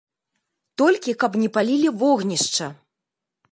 Толькі 0.81 1.15
каб 1.25 1.31
не 1.43 1.49
палілі 1.57 1.89
вогнішча! 2.01 2.67